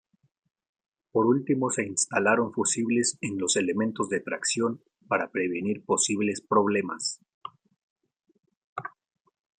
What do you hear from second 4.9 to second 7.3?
para prevenir posibles problemas.